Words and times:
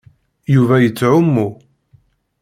Yuba 0.55 0.75
yettɛummu. 0.83 1.47